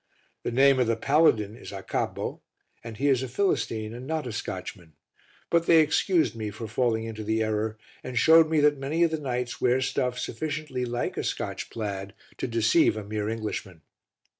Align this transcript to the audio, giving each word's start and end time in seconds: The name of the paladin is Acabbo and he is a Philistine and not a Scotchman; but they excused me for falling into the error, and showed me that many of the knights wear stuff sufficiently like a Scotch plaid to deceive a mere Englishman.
The 0.41 0.49
name 0.51 0.79
of 0.79 0.87
the 0.87 0.95
paladin 0.95 1.55
is 1.55 1.71
Acabbo 1.71 2.41
and 2.83 2.97
he 2.97 3.07
is 3.07 3.21
a 3.21 3.27
Philistine 3.27 3.93
and 3.93 4.07
not 4.07 4.25
a 4.25 4.31
Scotchman; 4.31 4.93
but 5.51 5.67
they 5.67 5.79
excused 5.79 6.35
me 6.35 6.49
for 6.49 6.67
falling 6.67 7.03
into 7.03 7.23
the 7.23 7.43
error, 7.43 7.77
and 8.03 8.17
showed 8.17 8.49
me 8.49 8.59
that 8.61 8.79
many 8.79 9.03
of 9.03 9.11
the 9.11 9.19
knights 9.19 9.61
wear 9.61 9.79
stuff 9.79 10.17
sufficiently 10.17 10.85
like 10.85 11.17
a 11.17 11.23
Scotch 11.23 11.69
plaid 11.69 12.15
to 12.39 12.47
deceive 12.47 12.97
a 12.97 13.03
mere 13.03 13.29
Englishman. 13.29 13.83